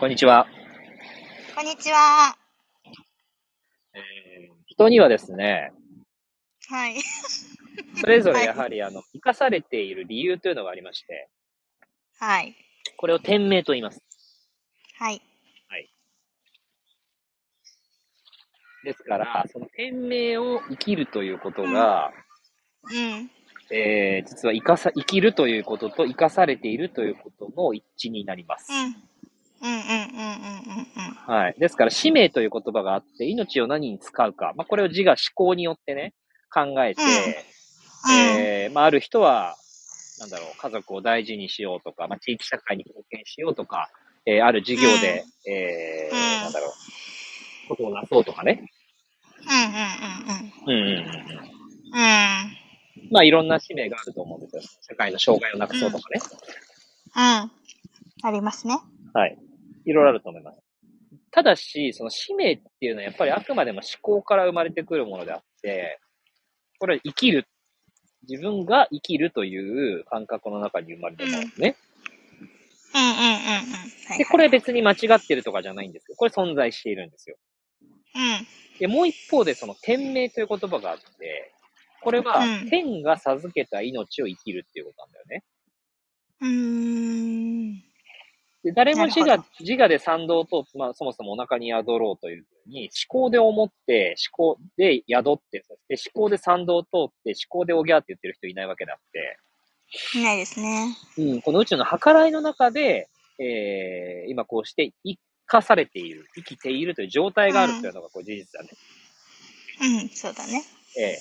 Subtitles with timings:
[0.00, 0.46] こんにちは。
[1.54, 2.36] こんにちは。
[3.94, 5.72] えー人にはですね、
[6.68, 6.96] はい。
[8.00, 11.28] それぞれやはり、あの、生かされている理由というのがありまして、
[12.18, 12.56] はい。
[12.96, 14.02] これを天命と言います。
[14.98, 15.20] はい。
[18.84, 22.12] ですから、その天命を生きるということが、
[22.84, 23.30] うん。
[23.70, 28.74] えー実は生かさ、生きるということと生かされているということの一致になりますう。
[28.74, 28.96] ん。
[29.62, 31.14] うんうんうんうんうんうん。
[31.34, 31.54] はい。
[31.58, 34.52] ですから、使命という言葉があって、命を何に使うか。
[34.56, 36.14] まあ、これを自我思考によってね、
[36.52, 37.00] 考えて、
[38.12, 39.56] えーまあ、ある人は、
[40.18, 43.88] なんだろう、家族を大事にしようとか、まあ、地域社会に貢献しようとか、
[44.26, 46.66] えーある事業で、えーうんなんだろ
[47.66, 48.68] う、ことをなそうとかね。
[50.66, 50.86] うんうんうんうん。
[50.86, 51.38] うんうんうんうん。
[51.38, 53.12] うん。
[53.12, 54.62] まあ、いろんな使命があると思うんですよ。
[54.88, 56.20] 社会の障害をなくそうとかね。
[57.16, 57.50] うん。
[58.24, 58.78] ありますね。
[59.14, 59.36] はい。
[59.84, 60.58] いろいろあると思います。
[61.30, 65.98] ただし、その使命っていうのはやっぱりあくまでも思考から生まれてくるものであって、
[66.78, 67.46] これは生きる。
[68.28, 71.76] 自分が生きるという感覚の中に生まれてるものですね。
[72.94, 73.22] うんうんうんうん。
[74.08, 77.36] はいで、これ別に間違ってるとかじゃないんですけど、これ存在しているんですよ。
[78.14, 78.78] うん。
[78.78, 81.52] で、もう一方でその天命という言葉があって、
[82.02, 85.44] これはうん天が授けた命を生きるっていうことなんだよね。
[86.40, 87.91] うーん。
[88.64, 96.90] で、誰も自我自我で賛同と、まあそもそもお腹に宿ろうというふうに、思考で思って、思考で宿って、そして思考で賛同を通っ
[97.24, 99.38] て、思考でおぎゃーって言ってる人いないわけであって、
[100.14, 100.96] いないですね。
[101.18, 108.70] うん、この宇宙の計らいの中で、えー、今こうして生かされている、生きているという状態があるというのがこう事実だね。
[109.80, 110.62] うん、そうだね。
[110.98, 111.18] ええ。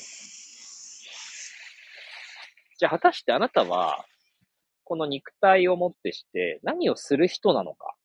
[2.78, 4.06] じゃあ果たしてあなたは、
[4.84, 7.96] この肉体をもってして何をする人なのか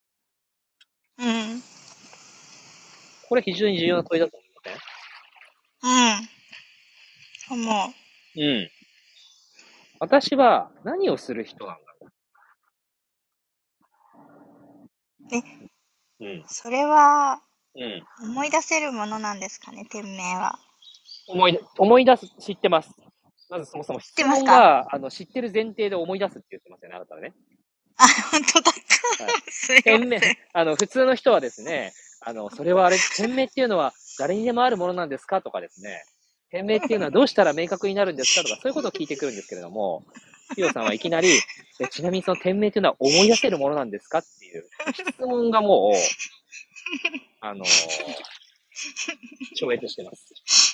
[1.19, 1.61] うん。
[3.27, 4.71] これ非常に重要な問いだと思いませ
[7.51, 7.59] ん？
[7.59, 7.65] うん。
[7.65, 8.41] 思う。
[8.41, 8.69] うん。
[9.99, 12.07] 私は何をする人なんだろ
[15.31, 15.35] う？
[15.35, 15.43] え？
[16.19, 16.43] うん。
[16.47, 17.41] それは
[17.75, 18.03] うん。
[18.31, 20.57] 思い出せるものなんですかね、天命は。
[21.27, 22.89] 思い出、思い出す、知ってます。
[23.49, 27.33] まずそもそも質問かが、あの、知ってる前提で思い出すって言ってますよね、あなたはね。
[27.97, 28.71] あ、本当だ。
[28.71, 29.99] はいすいません。
[29.99, 36.03] 天命、あの、普通の人はですね、あの、それはあれ、天命っていうのは誰にでもあるものなんですかとかですね、
[36.49, 40.05] 天命っていうのはどうしたら明確になるんですかとか、 そういうことを聞いてくるんですけれども、
[40.55, 41.29] ヒロさんはいきなり、
[41.79, 45.97] えちなみにその天命っていうのは思い出せるものなんですかっていう質問がもう、
[47.41, 47.65] あの
[49.55, 50.66] 超越してます。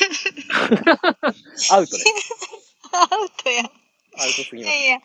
[1.70, 2.06] アウトです。
[2.92, 3.62] アウトや。
[3.62, 3.70] アウ
[4.28, 4.76] トすぎます。
[4.76, 5.00] いやいや、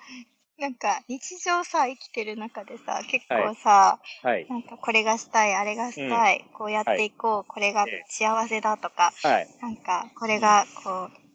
[0.58, 4.48] なんか日常さ、生きてる中でさ、結構さ、はい。
[4.50, 9.48] なんかこれがしたい、あれがしたい、こうやっていこう、これがええ幸せだとか、はい。
[9.62, 11.26] なんかこれがこう、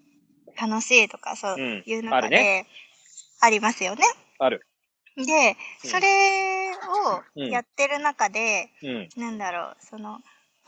[0.60, 2.66] 楽しいとか、そううんいう中で、
[3.41, 4.04] ありますよね。
[4.38, 4.66] ある。
[5.16, 5.22] で、
[5.84, 9.09] うんそれをうんやってる中で、うん。
[9.16, 10.21] なんだろう、その、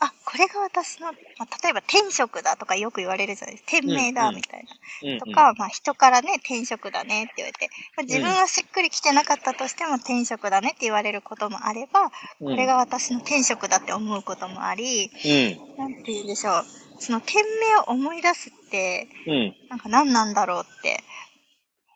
[0.03, 3.71] あ、これが私の、まあ、例えば天職だとかよく言われるじゃないですか。
[3.71, 4.65] 天命だうんみたい
[5.01, 5.11] な。
[5.13, 5.19] うん。
[5.19, 15.77] とか、まあ人からね、転職だねって言われて、まあ、自分はしっくりきてなかったとしても転職だねって言われることもあれば、うん、これが私の転職だって思うこともあり、うん。
[15.77, 16.63] なんて言うんでしょう。
[16.99, 19.55] その天命を思い出すって、うん。
[19.69, 21.01] なんか何なんだろうって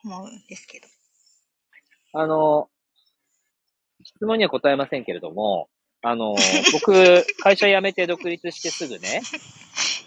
[0.04, 0.86] 思うんですけど。
[2.14, 2.68] あの、
[4.02, 5.68] 質問には答えませんけれども、
[6.02, 6.34] あの、
[6.72, 9.22] 僕、会社辞めて独立してすぐね、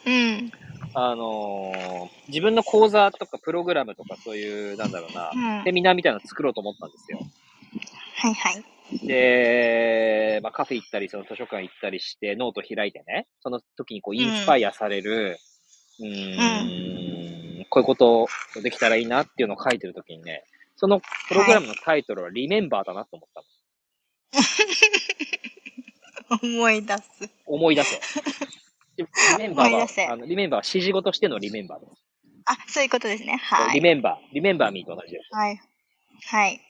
[0.05, 0.51] うん。
[0.93, 5.63] あの、自分の講座とかプログラムとかそういう、なんだろうなう、ん。
[5.63, 7.19] セミナーみたいなの作ろうと思ったんですよ。
[8.15, 8.63] はいはい。
[9.07, 15.39] で、まあ、カフェ行ったり、その図書館行ったりして、ノート開いてね、その時にこう、インスパイアされる、
[15.99, 18.27] うーん、こういうこと
[18.61, 20.43] できたらいいなっていうのを書いてる時にね、
[20.75, 23.45] そのプログラムのタイトルはリメンバーだなと思ったの。
[26.41, 27.29] 思い出す。
[27.45, 27.99] 思い出せ。
[28.97, 31.91] でリメンバー思い出せは、あのリメンバーは指示語としてのリメンバーです。
[32.45, 33.37] あ、そういうことですね。
[33.37, 33.75] はい。
[33.75, 35.35] リメンバー、リメンバーミーと同じです。
[35.35, 35.61] はい。
[36.25, 36.61] はい。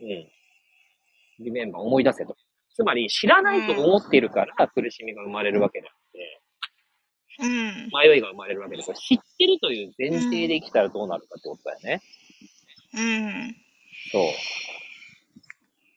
[0.00, 1.44] うん。
[1.44, 2.36] リメンバー、思い出せと。
[2.74, 6.40] つまり、知らないと思っているから苦しみが生まれるわけであって、
[7.40, 7.90] うん。
[7.92, 8.92] 迷いが生まれるわけです。
[8.94, 12.02] 知ってるという前提で生きたらどうなるかってことだよね。
[12.94, 13.56] うん。
[14.10, 14.24] そう。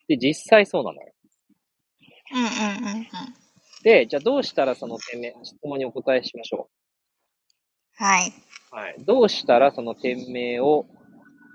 [0.08, 1.14] で、実際そうなのよ。
[2.32, 3.08] うんうんうんうん。
[3.84, 6.70] で、じゃあどうしたらその点名、質問にお答えしましょ
[7.96, 8.30] はい。
[8.72, 8.76] う。
[8.76, 8.96] はい。
[9.00, 10.86] どうしたらその店名を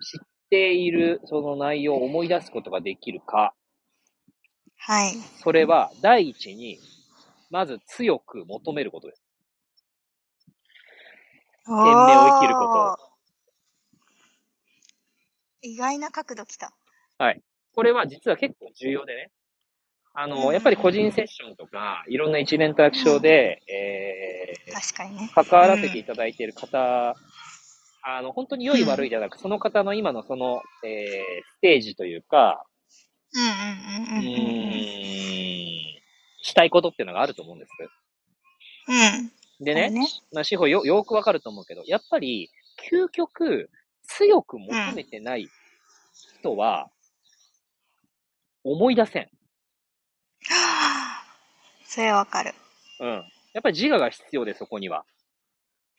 [0.03, 0.21] 知っ
[0.51, 3.55] ているその内容を思い出すことができるか。
[4.79, 5.15] はい。
[5.43, 6.79] それは、第一に、
[7.51, 9.23] まず強く求めることです。
[11.85, 13.13] 天命を生きること
[15.63, 16.73] 意外な角度きた。
[17.75, 19.31] これは実は結構重要でね。
[20.15, 25.31] あの、うんやっぱり個人セッションとか、いろんな一連トラクションで、え確かにね。
[25.35, 27.17] ー、関わらせていただいている方、
[28.05, 32.65] あの、本当に良い悪いじゃなく、その方の今のその、えー、ステージというか、
[33.35, 34.53] うんうんううんうん
[36.45, 37.71] したいことっていうのがあると思うんです。
[38.89, 39.65] うん。
[39.65, 40.07] でね、ね。
[40.33, 42.51] まあ、司法よ、よくわかると思うけど、やっぱり、
[42.91, 43.71] 究極、
[44.03, 45.49] 強く求めてない
[46.41, 46.91] 人は、
[48.65, 49.31] 思い出せん。
[50.49, 51.23] は
[51.85, 52.55] ぁそれわかる。
[53.01, 53.09] うん。
[53.53, 55.05] やっぱり自我が必要で、そこには。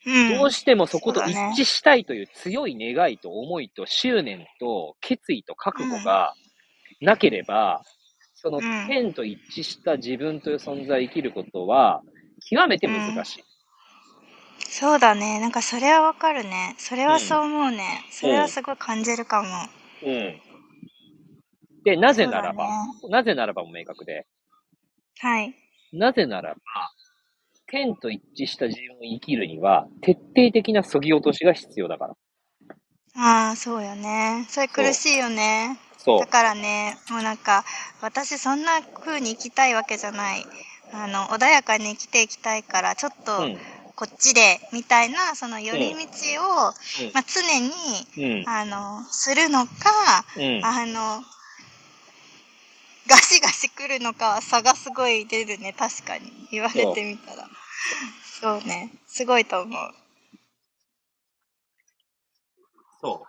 [0.05, 0.37] うん。
[0.37, 6.33] どうしてもそこと一致したいという強い願いと思いと執念と決意と覚悟が
[7.01, 7.83] なければ、
[8.33, 12.01] そのうん天と一致した自分という存在を生きることは、
[12.49, 13.43] 極めて難しい。
[14.59, 15.39] そうだね。
[15.39, 16.75] なんかそれはわかるね。
[16.77, 18.05] それはそう思うね。
[18.09, 19.49] それはすごい感じるかも。
[20.03, 20.41] うん。
[21.83, 22.67] で、なぜならば、
[23.01, 24.25] そなぜならばも明確で、
[25.19, 25.55] はい。
[25.93, 26.59] なぜならば、
[27.67, 32.15] 天と一致した自分を生きるには、徹底的な削ぎ落としが必要だから。
[33.15, 34.45] ああ、そうよね。
[34.49, 35.79] それ苦しいよね。
[35.97, 36.27] そうだ。
[36.27, 37.63] からね、もうなんか、
[38.01, 40.45] 私そんな風に生きたいわけじゃない。
[40.91, 43.57] あの、穏やかに生きていきたいから、ちょっとうん。
[43.95, 45.97] こっちで、みたいな、その寄り道
[46.41, 46.73] を、
[47.13, 47.71] まあ、常に、
[48.17, 48.49] うん。
[48.49, 49.71] あの、するのか、
[50.35, 50.65] うん。
[50.65, 51.23] あの、
[53.07, 56.31] ガシガシ来るのかは差がすごい出るね、確かに。
[56.51, 57.47] 言われてみたら。
[58.23, 58.91] そうね。
[59.07, 59.93] すごいと思う。
[63.01, 63.25] そ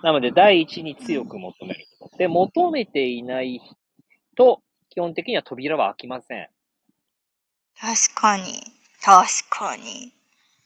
[0.00, 0.04] う。
[0.04, 1.86] なので、第一に強く求める。
[2.18, 3.60] で、求めていない
[4.36, 6.48] と、基本的には扉は開きません。
[7.80, 8.60] 確かに。
[9.02, 10.12] 確かに。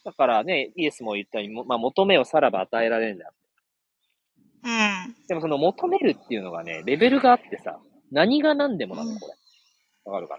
[0.04, 3.32] だからね、イエスも言ったように、もまあ、求めをさらば与えられるんだ。
[4.64, 5.16] うん。
[5.26, 7.78] でもその求めるっていうのがね、レベルがあってさ、
[8.12, 9.35] 何が何でもなの、これ。
[10.05, 10.37] わかるか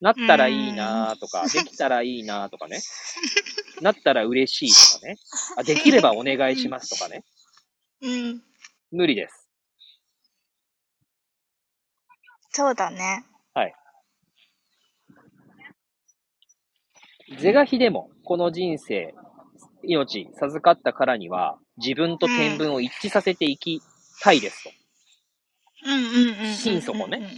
[0.00, 0.14] な？
[0.14, 2.80] なったらいいなとか、できたらいいなとかね。
[3.80, 5.16] なったら嬉しいとかね。
[5.56, 7.24] あできればお願いしますとかね。
[8.02, 8.42] うん。
[8.90, 9.48] 無理です。
[12.50, 13.24] そうだね。
[17.38, 19.14] 是が非でも、この人生、
[19.82, 23.82] 命授かったからには、自分と天分を一致させていき
[24.22, 24.70] たいですと。
[25.84, 27.30] 心底ね。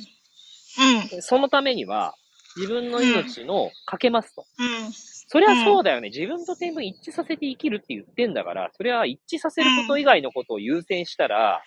[1.20, 2.14] そのためには、
[2.56, 4.44] 自分の命のかけますと。
[4.58, 6.08] うん、そりゃそうだよね。
[6.08, 11.62] 自分と天分一致させて生きるって言ってんだから、そりゃ一致させること以外のことを優先したら、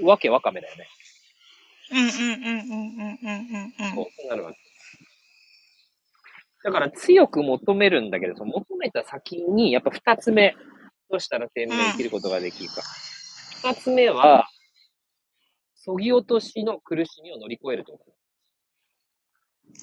[0.00, 0.88] うん、わけわかめだよね。
[1.92, 3.94] うんうんうんうんうんうんうん。
[3.94, 4.58] そうなるわけ。
[6.62, 10.54] だから強く求めるんだけど、その求めた先に、やっぱ二つ目、
[11.10, 12.82] どうしたら天命生きることができるか。
[13.62, 14.46] 二つ目は、
[15.90, 17.98] そぎ落としの苦しみを乗り越えると。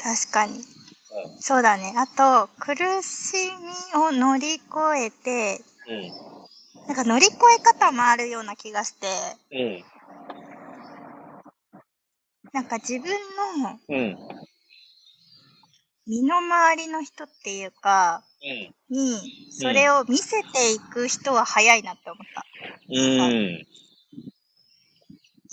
[0.01, 0.63] 確かに。
[1.41, 1.93] そうだね。
[1.97, 3.35] あと、苦し
[3.93, 4.63] みを乗り越
[4.97, 6.85] えて、うん。
[6.87, 9.07] なんか乗り越え方もあるような気がして、
[9.51, 9.83] うん。
[12.53, 13.11] なんか自分
[13.59, 14.17] のうん。
[16.07, 18.23] 身の回りの人っていうか、
[18.89, 18.95] うん。
[18.95, 22.45] に、それを見せていく人は早いなって思った。
[22.87, 23.67] うん。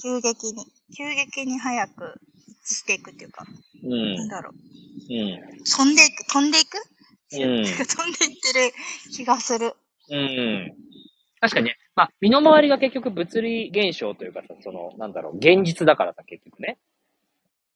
[0.05, 0.67] 急激に。
[0.95, 3.47] 急激に早く一致していくっていうか、
[3.83, 4.17] うん。
[4.17, 4.53] なんだろう。
[4.53, 5.65] うん。
[5.65, 6.77] 飛んでいく、飛んでいく、
[7.33, 8.73] うん 飛んでいってる
[9.17, 9.73] 気がする。
[10.11, 10.77] うん。
[11.41, 11.79] 確かにね。
[11.97, 16.79] まあ、身の回りが結局物理現象というかさ、その、なんだろう、現実だからさ、結局ね。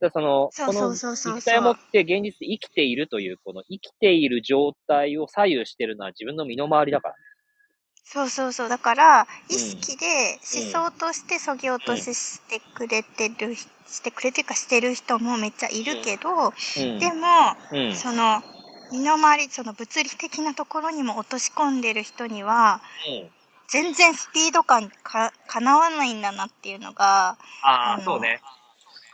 [0.00, 7.14] だその、この肉体を持って現実で生きているという、この生きている状態を左右してるのは自分の身の回りだから。
[8.10, 8.68] そうそうそう。
[8.68, 16.98] だから、うん意識で思想としてそぎ落とししてくれてる、してくれてるかしてる人もめっちゃいるけど、うん。
[16.98, 17.26] でも、
[17.70, 17.94] うん。
[17.94, 18.42] その、
[18.90, 23.30] 身の回り、その物理的なところにも落とし込んでる人には、うん。
[23.68, 28.40] 全然スピード感か、かなわないんだなっていうのが、ああ、そうね。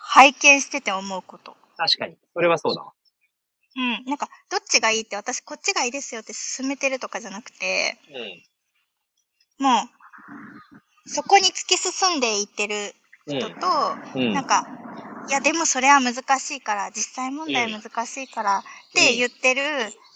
[0.01, 1.57] 拝見してて思うこと。
[1.77, 2.17] 確かに。
[2.33, 2.93] それはそうだわ。
[3.77, 4.05] うん。
[4.07, 8.54] なんか、どっちがいいって私こっちがいいですよって勧めてるとかじゃなくて、うん。
[9.59, 12.95] もう、そこに突き進んでいってる
[13.27, 13.67] 人と、
[14.15, 14.33] うん。
[14.35, 14.65] なんか、
[15.29, 18.63] いや、でもそれは難しいから、実際問題難しいから、っ
[18.95, 19.63] て言ってる、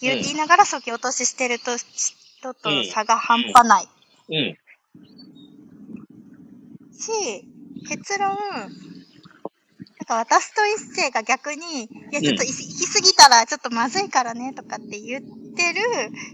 [0.00, 3.88] 言いながらそぎ落とししてると、人と差が半端ない。
[4.28, 4.58] うん。
[6.92, 7.44] し、
[7.88, 8.36] 結論、
[10.08, 15.22] か私と一世が逆に、いや、ちょっと行き過ぎたらちょっとまずいからねとかって言っ
[15.58, 15.80] てる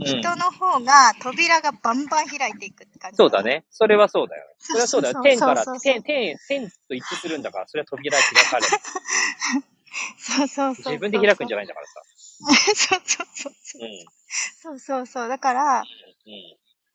[0.00, 3.16] うん人の方が扉がバンバン開いていくって感じ。
[3.16, 3.42] そうだ。
[3.42, 3.64] ね。
[3.70, 4.54] それはそうだよね。
[4.58, 5.22] それはそうだよ。
[5.22, 8.68] 天から天、天、天と一致するんだから、それは扉開かれる。
[10.18, 10.92] そうそうそう。
[10.92, 11.92] 自分で開くんじゃないんだからさ。
[12.74, 13.82] そうそうそうそう。
[13.82, 14.04] うん。
[14.62, 15.28] そうそうそう。
[15.28, 15.84] だから、うん。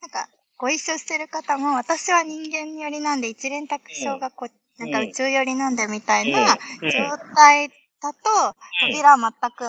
[0.01, 7.69] なんか、ご一緒してる方も、私は人間寄りなんで、一連卓章がこう、なんか宇宙寄りなんでみたいなうん状態
[8.01, 8.19] だと、
[8.81, 9.65] 扉は全く、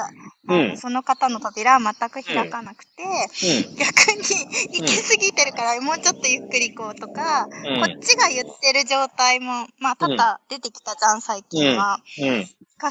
[0.48, 0.76] うん。
[0.76, 3.76] その方の扉は全く開かなくて、うん。
[3.76, 7.80] 逆に行き過ぎてるから、もうちょっとゆっくり行こうとか、うん。
[7.80, 12.00] こっちが言ってる状態も、まあ、多々出てきたじゃん、最近は。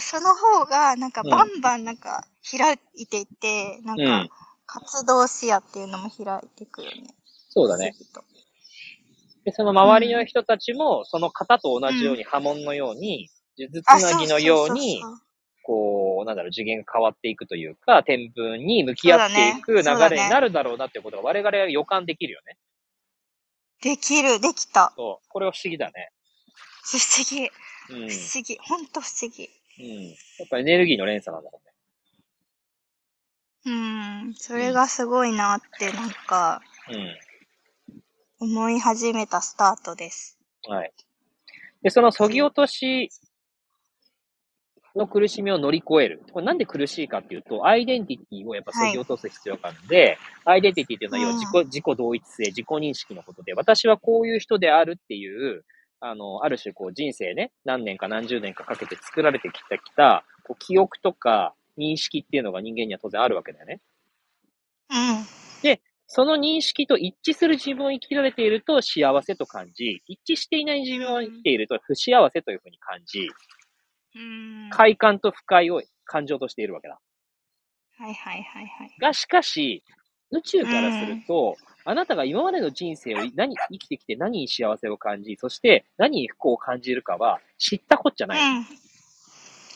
[0.01, 1.29] その方が、なんか、うん。
[1.29, 4.29] バンバンなんか、開いていて、なんかうん、
[4.65, 7.15] 活動視野っていうのも開いていくよね。
[7.49, 7.93] そうだね。
[9.45, 15.21] で、その周りの人たちも、その方と同じように波紋のように、数珠つあなぎのようにそ、そそ
[15.69, 22.57] こう、なんだろう、次元が変わっていくというか、天文に向き合っていく流れになるだろうなっていうことが我々は予感できるよね。
[23.83, 24.91] できる、できた。
[24.95, 25.27] そう。
[25.29, 26.09] これは不思議だね。
[26.81, 27.51] 不思議、
[27.91, 28.09] うん。
[28.09, 29.47] 不思議、ほんと不思議。
[29.79, 30.07] うん。
[30.07, 31.61] やっぱエネルギーの連鎖なんだろ
[33.65, 37.19] うん、それがすごいなって、なんか、うね。
[38.39, 40.39] 思い始めたスタートです。
[40.67, 40.75] うん。
[40.77, 40.91] はい。
[41.83, 43.11] で、その削ぎ落とし
[44.99, 46.21] の苦しみを乗り越える。
[46.31, 55.63] これなんで苦しいかっていうと、アイデンティティをやっぱ削ぎ落とす必要があるので、アイデンティティっていうのは要は自己、自己同一性、自己認識のことで、私はこういう人であるっていう、
[56.01, 63.79] あの、ある種こう人生ね、何年か何十年かかけて作られてきた、きた、こう記憶とか認識っていうのが人間には当然あるわけだよね。
[64.89, 65.39] うん。
[66.11, 73.27] その認識と一致する自分を生きられていると幸せと感じ、一致していない自分を生きていると不幸せというふうに感じ、うん。
[74.69, 76.99] 快感と不快を感情としているわけだ。
[77.97, 78.95] はいはいはいはい。
[78.99, 79.83] が、しかし、
[80.31, 88.37] 宇宙からすると、あなたが今までの人生を何、生きてきて何に幸せを感じ、そして何に不幸を感じるかは知ったこっちゃない。
[88.37, 88.63] うん。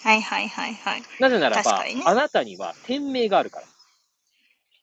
[0.03, 1.03] はいはいはいはい。
[1.19, 3.67] なぜならば、ねあなたには天命があるから。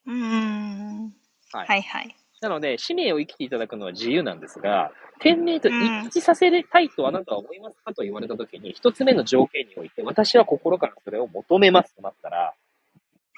[0.07, 1.13] うん。
[1.53, 2.17] はいはいはい。
[2.41, 5.75] なので、使命を生きていただくのは自由なんですが、天命と一
[6.19, 12.55] 致させたいとあなたは思いますかと言われたときに、一つ目の条件において、私は心からそれを求めますとなったら、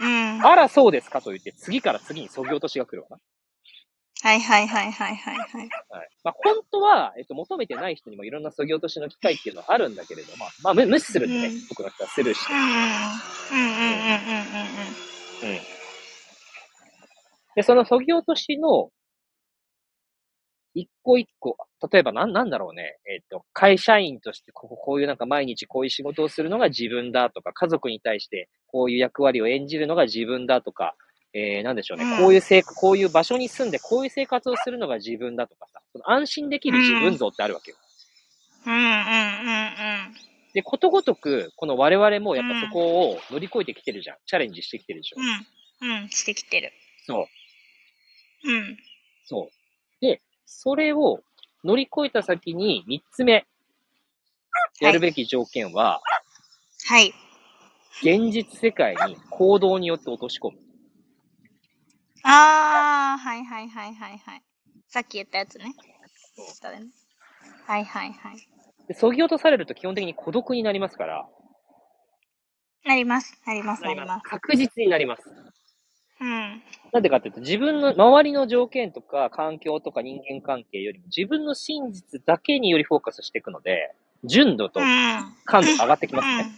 [0.00, 0.46] うん。
[0.46, 3.18] あら、そうですかと言って、次から次に削ぎ落としが来るわな。
[4.22, 5.48] はいはいはいはいはいはい。
[5.48, 5.70] はい。
[6.22, 12.56] まあ、本当は、えっと、求めてない人にもいろんな削ぎ落としの機会っていうのはあるんだけれども、まあ、無無視するんでね、うん僕の人はスルーしてう。
[12.56, 14.42] んうんうんうんうん
[15.42, 15.81] うんうん。
[17.54, 18.90] で、その削ぎ落としの、
[20.74, 21.56] 一個一個、
[21.92, 22.98] 例えばなん、なんだろうね。
[23.06, 30.94] えっ、と、会社員としてここ、こういうなんか毎日こういう仕事をするのが自分だとか、家族に対してこういう役割を演じるのが自分だとか、
[31.34, 32.04] えー、なんでしょうね。
[32.04, 37.76] うんこういう生活、こういう場所に住んでこういう生活をするのが自分だとかさ、その安心できる自分像ってあるわけよ。
[38.66, 44.16] うんうんうんうんで、ことごとく、この我々もやっぱそこを乗り越えてきてるじゃん。
[44.26, 45.16] チャレンジしてきてるでしょ。
[45.18, 46.02] うん。
[46.02, 46.08] うん。
[46.10, 46.72] してきてる。
[47.06, 47.26] そう。
[48.44, 48.76] うん。
[49.24, 50.00] そう。
[50.00, 51.20] で、それを
[51.64, 53.46] 乗り越えた先に三つ目、
[54.80, 56.00] やるべき条件は、
[56.86, 57.14] はい。
[58.02, 60.58] 現実世界に行動によって落とし込む。
[62.24, 64.42] あー、はいはいはいはいはい。
[64.88, 65.64] さっき言ったやつね。
[65.64, 65.74] ね。
[67.66, 68.36] はいはいはい。
[68.88, 71.28] で、そぎ落とされると基本的に孤独になりますから、
[72.84, 73.40] なります。
[73.46, 73.82] なります。
[73.82, 74.22] なります。
[74.24, 75.22] 確実になります。
[76.22, 76.62] うん。
[76.92, 84.86] なんでかっていうと、自分の周りの条件とか環境とか人間関係よりも自分の真実だけによりフォーカスしていくので、純度とうん。
[85.44, 86.52] 感度が上がってきますうんね。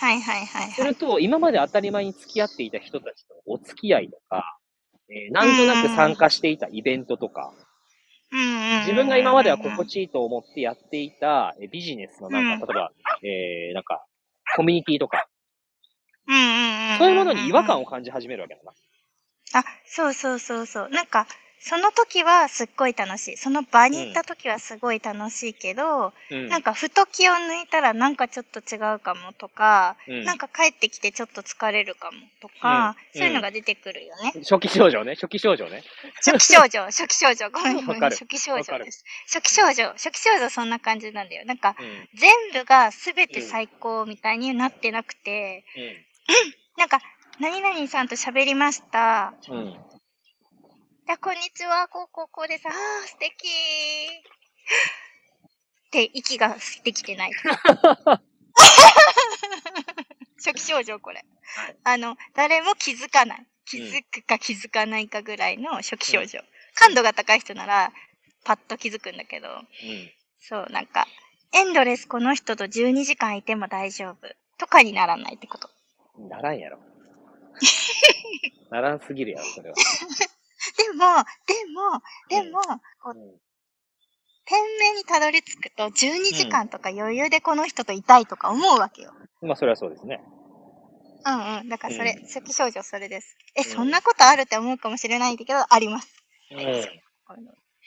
[0.00, 0.72] はいはいはいはい。
[0.72, 4.58] すると、今まで当たり前に付き合っていた人たちとのお付き合いとか、
[5.10, 7.52] えーなんとなく参加していたイベントとか、
[8.32, 12.92] うんうんうん自分が今までは心地いいと思ってやっていたえービジネスのなんか、例えば、
[13.22, 14.04] えー、なんか、
[14.56, 15.27] コミュニティとか、うん
[16.28, 16.98] うんうんうん。
[16.98, 18.72] そういうものに違和感を感じ始めるわけだな。
[19.54, 20.88] あ、そうそうそうそう。
[20.90, 21.26] なんか、
[21.60, 23.36] その時はすっごい楽しい。
[23.36, 26.48] その場に行った時はすごい楽しいけど、うん。
[26.48, 34.32] なんかふと気を抜いたらなんかちょっと違うかもとか、うんなんか帰ってきてちょっと疲れるかもとか、うんそういうのが出てくるよね。
[34.48, 35.82] 初期症状ね、初期症状ね。
[36.24, 39.04] 初期症状、初期症状、ごめんごめん、初期症状です。
[39.26, 41.44] 初期症状、初期症状そんな感じなんだよ。
[41.44, 42.08] なんか、うん。
[42.14, 45.64] 全部が全て最高みたいになってなくて、
[46.76, 47.00] なんか、
[47.40, 49.34] 何々さんと喋りました。
[49.48, 49.56] うん。
[49.56, 49.68] うん。
[49.68, 49.76] い
[51.06, 52.68] や、こんにちは、こうこうこうです。
[52.68, 52.74] あー、
[53.06, 53.48] 素敵
[55.88, 57.32] って息ができてない。
[60.68, 61.24] 症状、これ。
[61.56, 63.46] はいあの、誰も気づかない。
[63.64, 66.40] 気づくか気づかないかぐらいの初期症状。
[66.74, 67.92] 感度が高い人なら、
[68.44, 69.64] パッと気づくんだけど、うん。
[70.40, 71.06] そう、なんか、
[71.52, 74.36] エンドレスこの人と12時間いても大丈夫。
[74.58, 75.70] とかにならないってこと。
[76.18, 76.78] ならんやろ。
[78.70, 79.76] ならんすぎるやろ、それは。
[80.76, 81.04] でも、
[81.46, 82.60] でも、でも、
[83.02, 83.40] こう、うん
[84.50, 89.12] 店名にたどり着くと、12時間とか余裕でこの人といたいとか思うわけよ。
[89.42, 90.22] まあ、それはそうですね。
[91.26, 91.68] うんうん。
[91.68, 93.36] だからそれ、うん初期症状それです。
[93.54, 96.08] え、んそんなことあるって思うかもしれないんだけど、あります。
[96.50, 96.58] うん。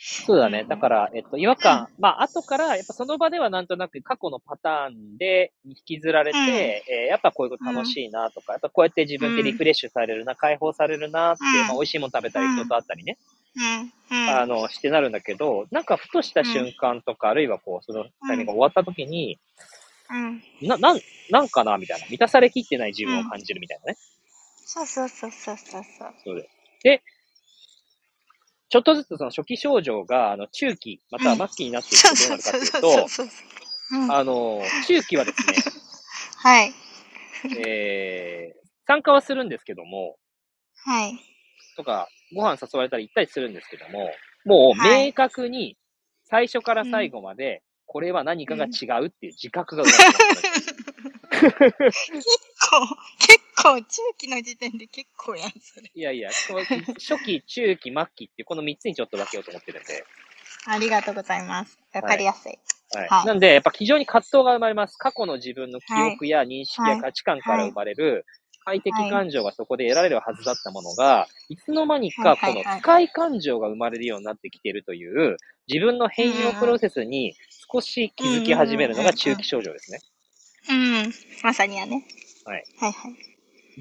[0.03, 0.65] そうだね。
[0.67, 13.17] だから、えっと、違和感、まあ、後から、やっぱその場ではなんとなく過去のパターンで引きずられて、うんえーやっぱこういうこと楽しいなとか、やっぱこうやって自分ってリフレッシュされるな、解放されるなってまあ、美味しいもの食べたり、うん人と会ったりね。
[14.10, 19.38] あの、してなるんだけど、なんかふとした瞬間とか、あるいはこう、そのタイミングが終わった時に、
[20.10, 20.67] うん。
[20.67, 22.08] な、なん、なんかなみたいな。
[22.08, 23.98] 満たされきってない自分を感じるみたいなね。
[24.65, 25.84] そうそうそうそうそう
[26.24, 26.36] そう。
[26.36, 26.50] です。
[26.84, 27.03] で、
[28.71, 32.71] ちょっとずつその初期症状が、あの、中期、または末期になっていくとどうなるかという
[34.07, 35.55] と、あの、中期はですね、
[36.41, 36.73] はい。
[37.59, 40.15] えー、参加はするんですけども、
[40.85, 41.19] はい。
[41.75, 44.09] とか、ご飯誘われたり行ったりするんですけども、
[44.45, 45.07] もうはい。
[45.07, 45.77] 明確に
[46.23, 50.49] 最初から最後まで、これは何かが違うっていう自覚が生まれて
[51.81, 52.25] ます、 結
[52.69, 52.87] 構、
[53.19, 55.91] 結構、中期の時点で結構やん、それ。
[55.93, 60.03] いやいや、初期、中期、末期ってこの3つにちょっと分けようと思ってるんで、
[60.67, 61.77] ありがとうございます。
[61.93, 62.51] わかりやすい。
[62.93, 63.10] はい。
[63.12, 64.98] はいなんで、やっぱ非常に葛藤が生まれます。
[64.98, 68.25] 過去の自分の記憶や認識や価値観から生まれる
[68.65, 77.36] 快適感情がそこで得られるはずだったものが、いつの間にかこの不快感情が生まれるようになってきているという、自分の変容プロセスに
[77.72, 80.00] 少し気づき始めるのが中期症状ですね。
[80.70, 81.13] うん。
[81.43, 82.05] まさにやね。
[82.46, 82.63] はい。
[82.79, 83.30] はいはい。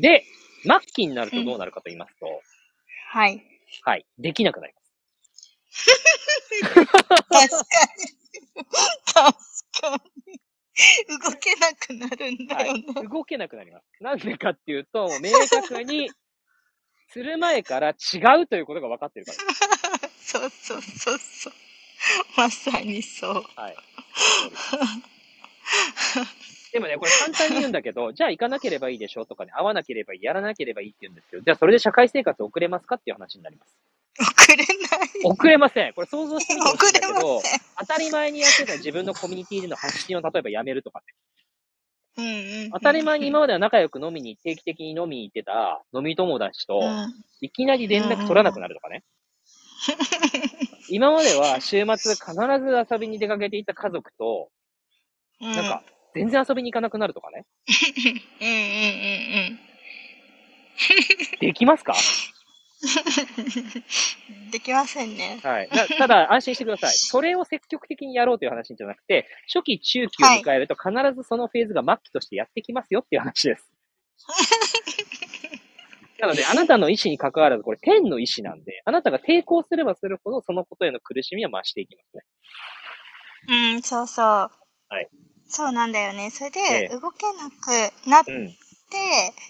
[0.00, 0.25] で、
[0.63, 2.26] 末期になるとどうなるかと言いますと、
[3.10, 3.45] はい。
[3.82, 4.06] はい。
[4.19, 4.91] できなくなります。
[6.60, 6.91] 確かに。
[9.06, 9.32] 確
[9.80, 10.41] かに。
[11.19, 12.80] 動けなくなるんだはよね。
[12.80, 13.08] い。
[13.08, 14.02] 動けなくなります。
[14.02, 16.10] なんでかっていうと、明確に、
[17.13, 19.39] する前から違うということが分かってるから。
[20.23, 21.52] そうそうそうそう。
[22.36, 23.45] まさにそう。
[23.56, 23.76] はい。
[26.73, 31.41] でもね、これ簡単に言うんだけど、 じゃあ行かなければいいでしょとかね、会わなければいい、やらなければいいって言うんですよ。
[31.41, 33.76] じゃあそれで社会生活送れますかっていう話になります。
[34.21, 34.69] 遅れない。
[35.25, 35.93] 送れません。
[35.95, 37.43] これ想像してみてほしいん遅れまだけど。
[37.78, 41.15] 当たり前にやってた自分のコミュニティでの発信を例えばやめるとかね。
[42.19, 42.71] うんうんうん。
[42.73, 47.15] 当たり前に今までは仲良く飲みに、定期的に飲みに行ってた飲み友達と、うん。
[47.41, 49.04] いきなり連絡取らなくなるとかね。
[50.91, 54.50] 今までは週末必ず遊びに出かけていた家族と、
[55.41, 55.52] うん。
[55.52, 55.83] なんか、
[56.14, 57.46] 全然遊びに行かなくなるとかね。
[58.40, 58.56] うんうんう
[59.54, 59.58] ん
[61.40, 61.92] できますか？
[61.92, 61.96] う
[64.32, 64.50] ん。
[64.50, 65.38] できませんね。
[65.42, 65.68] はい。
[65.70, 66.92] なただ、安心してください。
[67.12, 73.70] それを積極的にやろうという話じゃなくて、初期、中期を迎えると必ずそのフェーズが末期としてやってきますよっていう話です。
[76.20, 82.23] なので、あなたの意思に関わらず、これ天の意思なんで、あなたが抵抗すればするほど、そのことへの苦しみは増していきますね。
[83.49, 84.26] うん、そうそう。
[84.88, 85.08] はい。
[85.50, 86.30] そうなんだよね。
[86.30, 88.32] それええで、動けなくなって、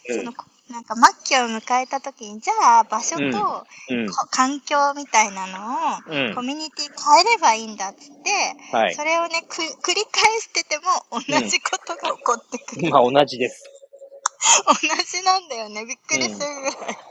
[0.08, 0.16] うん。
[0.16, 0.32] うんその、
[0.70, 5.58] なんか末期を迎えた時に、じゃあ場所と、うんこ環境みたいなの
[5.96, 12.90] を、うんコミュニティ変えればいいんだっつって、はいそれをね、く繰り返してても同じことが起こってくる。
[12.90, 13.64] まあ、同じです。
[14.64, 15.84] 同じなんだよね。
[15.84, 17.10] びっくりするぐらい。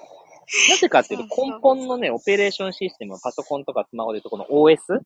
[0.69, 5.04] なぜかっていうと、根本のね、オペレーションシステム、パソコンとかスマホでと、この OS、うんうんうんうん。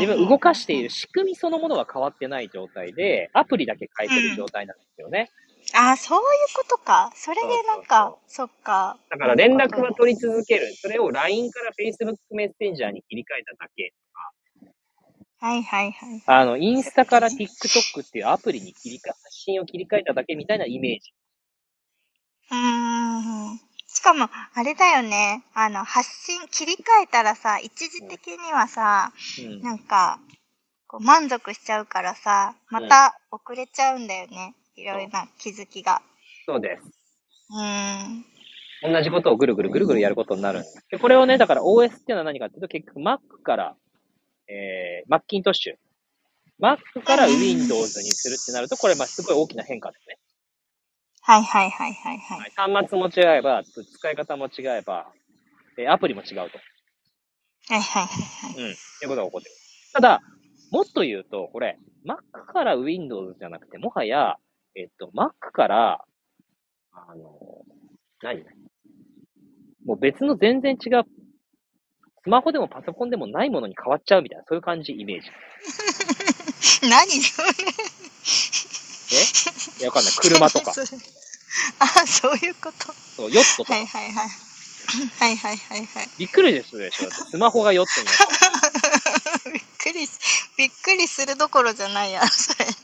[0.00, 5.30] 自分動かしている仕組みそのものが変わってない状態で、アプリだけ変えてる状態なんですよね。
[5.74, 7.12] あ、そういうことか。
[7.14, 8.98] それでなんか、そっか。
[9.10, 10.74] だから連絡は取り続ける。
[10.76, 13.92] それを LINE から Facebook メッセンジャーに切り替えただけ。
[15.38, 16.22] はいはいはい。
[16.26, 21.12] あの、インスタから TikTok っていうアプリに切り替え、発信を切り替えただけみたいなイメージ。
[22.50, 23.71] うーん。
[24.02, 25.44] しかも、あれだよね。
[25.54, 29.62] あの、発信切り替えたらさ、一時的にはさ、うん。
[29.62, 30.18] なんか、
[30.88, 34.56] こう満足しちゃうからさ、また遅れちゃうんだよね。
[34.74, 36.02] いろいろな気づきが。
[36.46, 36.82] そうです。
[37.50, 38.92] うーん。
[38.92, 40.84] 同じことをぐるぐるぐるぐるやることになるんです。
[40.90, 43.76] で、これをね、だから OS っていうのは何かっていうと、結局 Mac から、
[44.48, 45.74] えー、マッキントッシュ。
[46.60, 50.18] Mac から Windows にするってなると、これ、まあ、すごい大きな変化ですね。
[51.22, 52.38] はいはいはいはいはい。
[52.40, 55.12] はい、端末も違えば、使い方も違えば、
[55.78, 56.40] えーアプリも違うと。
[56.40, 56.50] はい
[57.68, 58.64] はいはいはい。
[58.64, 58.72] うん。
[58.72, 59.54] っていうことが起こってる。
[59.94, 60.20] ただ、
[60.70, 62.16] もっと言うと、これ、Mac
[62.52, 64.36] から Windows じゃなくて、もはや、
[64.74, 66.04] えっと、Mac から、
[66.92, 67.64] あの、
[68.22, 68.44] 何？
[69.84, 71.04] もう別の全然違う、
[72.24, 75.28] スマホでもパソコンでもないものに変わっちゃうみたいな、そういう感じ、イメージ。
[76.88, 77.08] 何？
[77.22, 77.48] そ れ
[79.12, 80.12] いや、わかんない。
[80.14, 80.72] 車とか、
[81.78, 82.92] あ、そういうこと。
[83.16, 83.80] そうヨットとかは。
[83.80, 84.28] いはいはい。
[85.18, 86.08] はいはいはいはい。
[86.18, 88.16] びっくりですでしょスマホがヨットになっ
[89.44, 89.48] た。
[89.50, 90.18] びっくりす、
[90.56, 92.64] びっくりするどころじゃないや、それ。
[92.64, 92.78] でもさ、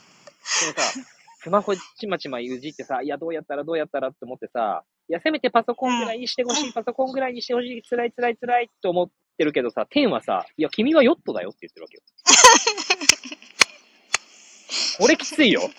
[1.41, 12.03] スマホちまちまいじってさ、いや、どうやったらどうやったらって思ってさ、いや、せめてパソコンぐらいにしてほしい、パソコンぐらいにしてほしい、辛い辛い辛いって思ってるけどさ、天はさ、いや、君はヨットだよって言ってるわけよ。
[14.99, 15.69] これきついよ。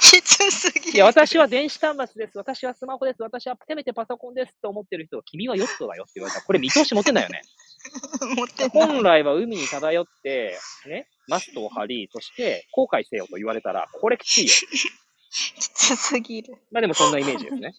[0.00, 0.96] きつすぎる。
[0.96, 2.38] いや、私は電子端末です。
[2.38, 3.22] 私はスマホです。
[3.22, 7.42] 私はせめてパソコンですって思ってる人は、君はヨットだよって言われたら、これ見通し持てないよね。
[8.36, 8.68] 持ってない。
[8.70, 14.50] 本来は海に漂って、ね、マストを張り、そして後悔せよと言われたら、これきついよ。
[15.30, 16.54] きつすぎる。
[16.70, 17.74] まあでもそんなイメージですね。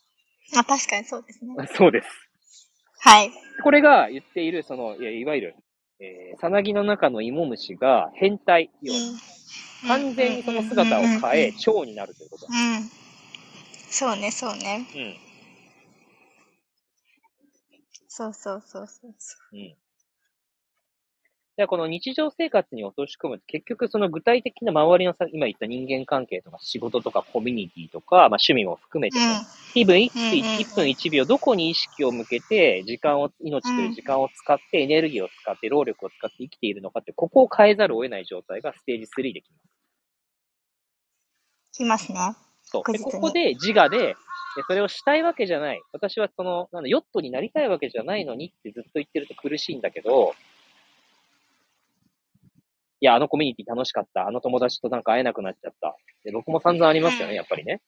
[0.54, 1.54] まあ確かにそうですね。
[1.76, 2.08] そうです。
[3.00, 3.32] はい。
[3.62, 5.56] これが言っている、その、いやいわゆる、
[6.04, 8.98] えー、さなぎの中の芋虫が変態、要は
[9.86, 12.46] 完全にその姿を変え、蝶になるということ。
[12.48, 12.90] うん。
[13.88, 14.88] そうね、そうね。
[14.96, 15.14] うん。
[18.08, 19.76] そうそうそうそうそうん。
[21.56, 29.18] でこの日常生活に落とし込むと、結局その具体的な周りのさ、今言った人間関係とか仕事とかコミュニティとか、まあ趣味も含めて。
[29.72, 39.62] 気分一うんうんうん1分1秒、どこに意識を向けて、時間を、命という時間を使って、エネルギーを使って、労力を使って生きているのかって、ここを変えざるを得ない状態がステージ3できます。
[41.72, 42.18] きますね。
[42.64, 42.92] そう。
[42.92, 44.14] で、ここで自我で、
[44.54, 45.80] でそれをしたいわけじゃない。
[45.92, 50.34] 私はその、なんだ、ヨットになりたいわけじゃないのにってずっと言ってると苦しいんだけど、
[53.02, 54.28] いや、あのコミュニティ楽しかった。
[54.28, 55.96] あの友達となんか会えなくなっちゃった。
[56.22, 57.82] で僕も散々ありますよね、やっぱりね。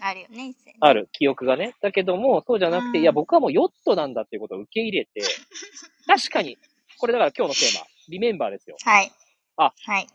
[0.00, 1.74] あるよね、ある、記憶がね。
[1.80, 5.22] だけども、そうじゃなくて、うんいや、僕はもうヨットなんだっていうことを受け入れて、
[6.08, 6.58] 確かに、
[6.98, 8.76] これだから今日のテーマ、リメンバーですよ。
[8.82, 9.12] はい。
[9.56, 10.06] あはい。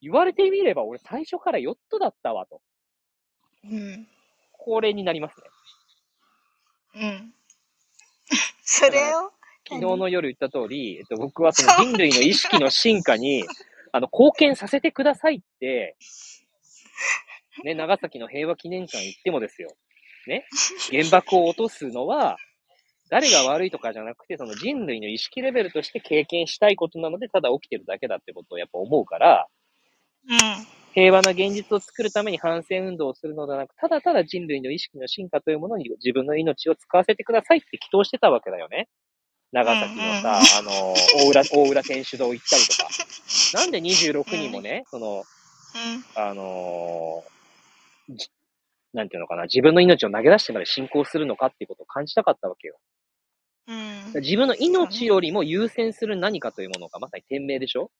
[0.00, 2.62] 言われてみれば、俺最初からヨットだったわと。
[3.64, 4.08] うん。
[4.52, 5.46] これになりますね。
[6.94, 7.34] うん。
[8.64, 9.32] それを、
[9.74, 13.44] 昨日の夜言った通り、えっと、僕はその人類の意識の進化に、
[13.92, 15.96] あの、貢献させてくださいって、
[17.64, 19.70] ね、長崎の平和記念館行ってもですよ。
[20.26, 20.46] ね、
[20.90, 22.36] 原爆を落とすのは、
[23.10, 29.48] 誰が悪いとかじゃなくて、その人類の意識レベルとして経験したいことなので、ただ起きてるだけだってことをやっぱ思うから、
[30.28, 30.38] うん。
[30.94, 38.88] 平和な現実を作るために反戦運動をするのではなく、ただただ人類の意識の進化というものに自分の命を使わせてくださいって祈祷してたわけだよね。
[39.52, 40.70] 長崎のさ、あの、
[41.24, 42.88] 大浦、大浦天主堂行ったりとか。
[43.54, 45.24] なんで26人もね、その、うん。
[46.14, 47.32] あのー
[48.16, 48.28] じ
[48.92, 52.78] なんていうのかな、自分の命を投げ出してまで信仰するのかっていうことを感じたかったわけよ。
[53.68, 54.12] うん。
[54.16, 57.90] 自分の命よりも優先する何かというものがまさに天命でしょ？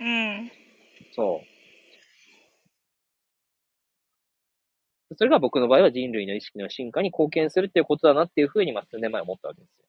[0.00, 0.50] うん。
[1.14, 1.42] そ
[5.10, 5.14] う。
[5.16, 9.84] それが僕の場合は人類の意識の進化に貢献するっていうことだなっていうふうに、まあ、数年前思ったわけですよ。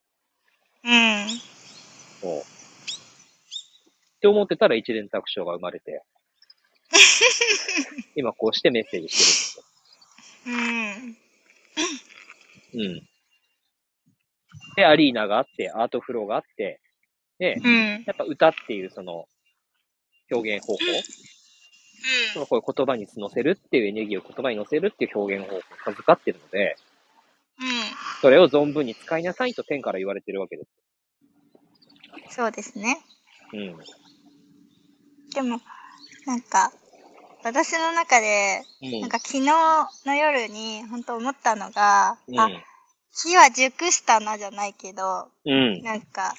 [0.84, 1.28] うん。
[2.22, 2.40] そう。
[2.40, 2.44] っ
[4.22, 6.04] て思ってたら一連卓章が生まれて、
[8.16, 9.62] 今こうしてメッセージして
[10.48, 10.56] うん。
[10.56, 12.82] るんですよ。
[12.82, 13.10] うん。
[14.76, 16.80] で、アリーナがあって、アートフローがあって、
[17.38, 18.04] で、うん。
[18.06, 19.28] やっぱ歌っていうその
[20.32, 20.80] 表現方法、
[22.34, 26.76] そのこういう言葉に乗せるっていうエネルギーを言葉に乗せるっていう表現方法を授かってるので、
[27.60, 27.66] うん。
[28.22, 30.70] それを存分に使いなさいと天から言われてるわけです。
[32.36, 33.00] そうですね。
[33.54, 33.78] うん。
[35.34, 35.60] でも、
[36.26, 36.72] なんか、
[37.44, 39.02] 私の中で、うん。
[39.02, 39.46] なんか昨日
[40.06, 42.40] の夜に本当思ったのが、うん。
[42.40, 42.50] あ、
[43.12, 45.82] 火は熟したなじゃないけど、うん。
[45.84, 46.36] なんか、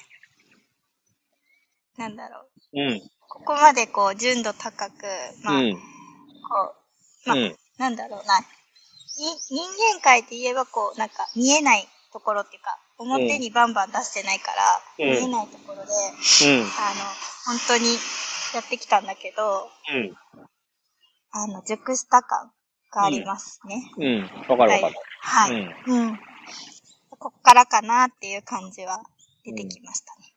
[1.97, 2.41] なんだろ
[2.73, 2.81] う。
[2.81, 3.01] うん。
[3.27, 4.93] ここまでこう、純度高く、
[5.43, 5.73] まあ、うん。
[5.73, 5.79] こ
[7.25, 7.55] う、まあ、うん。
[7.77, 8.39] なんだろうな。
[9.21, 15.85] い人間界って言えばこう、なんか見えないところっていうか、表にバンバン出してないから、うん見えないところで、うん。
[15.85, 16.67] あの、
[17.45, 17.97] 本当に
[18.53, 20.15] やってきたんだけど、うん。
[21.31, 22.51] あの、熟した感
[22.91, 23.91] がありますね。
[23.97, 24.21] うん。
[24.49, 24.95] わかるわかる。
[25.21, 25.75] はい。
[25.87, 26.07] うん。
[26.07, 26.19] うん。
[27.17, 29.01] こっからかなっていう感じは
[29.45, 30.33] 出てきましたね。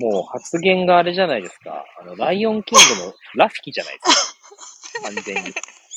[0.00, 1.84] もう発言があれじゃないですか。
[2.00, 4.34] あの、ライオンキングのラフィキじゃないです
[5.00, 5.02] か。
[5.14, 5.54] 完全に。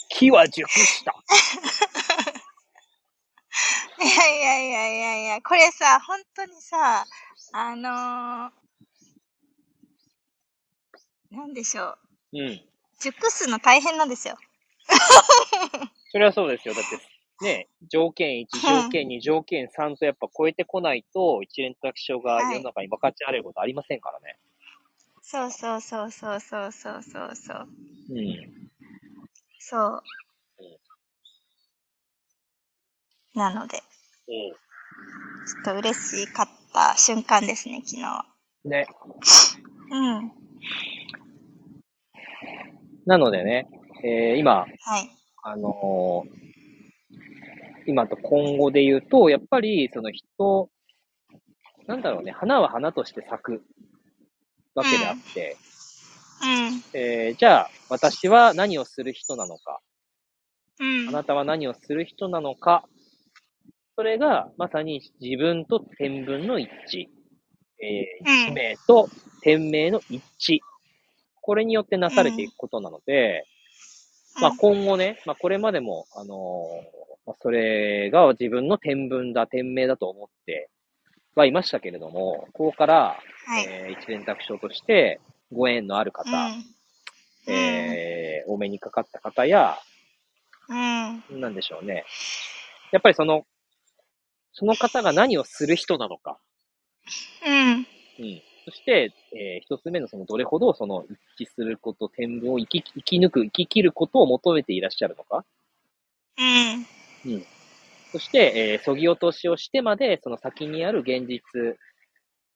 [0.10, 1.15] 木は熟した。
[4.00, 7.08] いやいやいやいやいや、これさ、本当にさ、
[7.54, 11.98] あのー、なんでしょ
[12.34, 12.38] う。
[12.40, 12.62] うん。
[13.00, 14.38] 熟すの大変なんですよ。
[16.12, 16.76] それはそうですよ。
[16.76, 16.84] だっ
[17.40, 24.38] て、ね、条件1、条件2、条件3とやっぱ超えてこないと、一連卓上が世の中に分かち合われることありませんからね。
[25.22, 27.68] そうそうそうそうそうそうそうそう。
[28.12, 28.72] うん。
[29.60, 30.04] そう。
[33.36, 33.82] なので、う
[34.28, 38.26] ちょっと嬉しかった瞬間ですね、昨日。
[38.66, 38.88] ね。
[39.92, 40.32] うん。
[43.06, 43.70] なのでね、
[44.04, 44.66] えー今、は
[45.00, 45.10] い。
[45.44, 46.48] あのー
[47.90, 50.70] 今と今後で言うと、やっぱり、その人、
[51.88, 53.63] なんだろうね、花は花として咲く
[54.76, 55.56] わけであって、
[56.44, 56.84] うん。
[56.94, 59.80] えーじゃあ、私は何をする人なのか、
[60.82, 61.08] うん。
[61.08, 62.84] あなたは何をする人なのか、
[63.98, 67.08] それがまさに自分と天文の一致、
[67.84, 69.10] えー、うん地名と
[69.42, 70.60] 天命の一致、
[71.42, 73.48] これによってなされていくことなので、
[74.40, 80.70] まあ今後ね、まあこれまでも、あのーまあそれが自分の天文だ、天命だと思って
[81.34, 83.66] はいましたけれども、ここから、はい。
[83.68, 85.20] えー一連卓上として
[85.52, 87.52] ご縁のある方、うん。
[87.52, 89.80] えーお目にかかった方や、
[90.70, 91.42] うん。
[91.42, 92.06] なんでしょうね。
[92.92, 93.48] やっぱりその、
[94.60, 96.39] その方が何をする人なのか。
[97.46, 97.72] うん。
[97.74, 98.41] うん。
[98.65, 101.06] そして、えー一つ目のそのどれほどその
[101.38, 105.46] 一致すること、天文を生き生き抜く、生き切ることを求めていらっしゃるのか。
[107.26, 107.46] うん。
[108.12, 111.41] そして、えー、そぎ落としをしてまで、その先にある現実、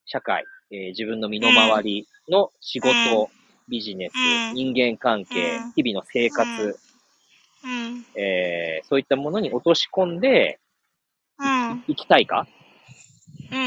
[0.06, 3.28] 社会、えー自分の身の回りの仕事、うん
[3.70, 6.80] ビジネス、うん人間関係、うん日々の生活、
[7.64, 8.06] うん。
[8.20, 10.60] えーそういったものに落とし込んで
[11.42, 11.70] うん。
[11.72, 11.84] うん。
[11.88, 12.48] いきたいか？
[13.52, 13.60] うん。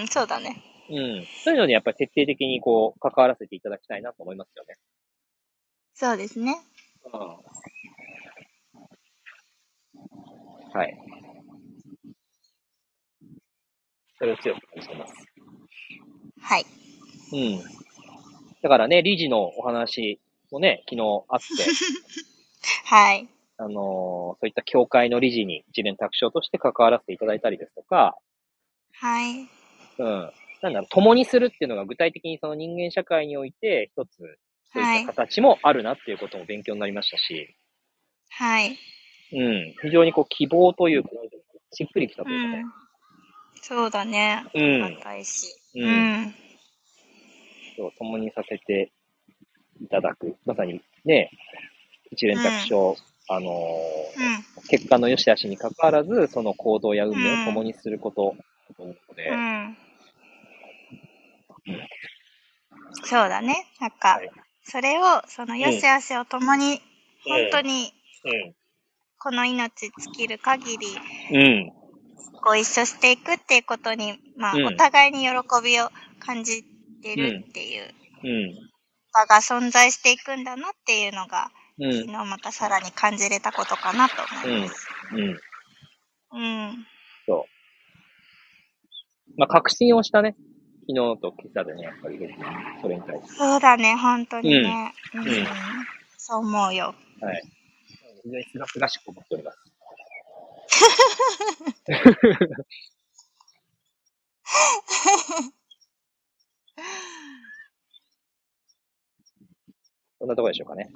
[0.00, 0.08] うん。
[0.08, 0.62] そうだね。
[0.90, 1.26] うん。
[1.44, 4.76] そういうのにやっぱり徹底的にこう、関わらせていただきたいなと思いますよね。
[5.94, 6.56] そうですね。
[7.04, 7.20] うん。
[10.72, 10.98] はい。
[14.18, 15.14] それを強く感じてます。
[16.40, 16.66] はい。
[17.32, 17.62] うん。
[18.62, 21.46] だからね、理事のお話もね、昨日あって、
[22.84, 23.28] はい。
[23.58, 28.16] あのーそういった協会の理事に一連卓章として関わらせていただいたりですとか、
[28.92, 29.48] はい。
[29.98, 30.32] うん。
[30.62, 34.38] なんだろう、共にするっていうのが具体的にその人間社会において一つ、
[34.72, 37.54] そういった形もあるなっていうことも勉強になりましたし、
[38.30, 38.76] はい。
[39.32, 39.74] うん。
[39.82, 41.10] 非常にこう希望というか、
[41.72, 42.62] しっくりきたとういうかね。
[42.62, 42.72] ん。
[43.60, 44.44] そうだね。
[44.54, 45.54] うんいし。
[45.74, 46.34] ううん
[47.86, 48.90] う、共にさせて
[49.80, 50.36] いただく。
[50.44, 51.30] まさにね、
[52.10, 52.96] 一連卓章、
[53.28, 54.44] あのーうん。
[54.68, 58.34] 結果の良し悪しに関わらず、その行動や運命を共にすること
[58.68, 59.76] だと思うので、うん。
[63.04, 63.66] そうだね。
[63.80, 64.30] なんかはい、
[64.64, 66.80] それを、その良し悪しを共に、
[67.24, 67.92] 本当に、
[68.24, 68.54] う
[69.20, 70.86] この命尽きる限り、
[71.32, 71.36] ん。
[71.36, 71.72] うん。
[72.42, 75.28] ご一緒していくっていうことに、まあ、うんお互いに喜
[75.62, 76.64] びを感じ
[77.02, 78.68] てるっていううん。
[79.12, 81.92] 場が存在していくんだなっていうのが、うん。
[81.92, 84.14] 昨日またさらに感じれたことかなと
[84.46, 84.88] 思います。
[85.12, 85.20] うん。
[86.32, 86.86] うん。
[87.26, 89.30] そう。
[89.36, 90.36] まあ、確信をしたね。
[90.88, 92.18] 昨日と今朝でね、やっぱり、
[92.80, 93.34] それに対して。
[93.34, 94.92] そうだね、本当にね。
[95.14, 95.46] うんうん
[96.20, 96.94] そう思うよ。
[97.22, 97.42] はい。
[98.22, 99.58] 非常にすがすがしく思っております。
[110.18, 110.90] そんなところでしょうかね。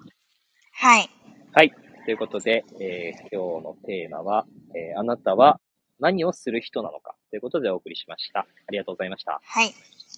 [0.83, 1.09] はい。
[1.53, 1.73] はい。
[2.05, 5.61] ということで、えー今日のテーマは、えーあなたは
[6.01, 8.41] 何をする人なのかということでお送りしました。
[8.41, 9.41] ありがとうございました。
[9.45, 9.73] はい。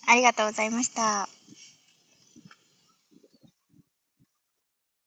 [0.09, 1.29] ありがとうございました。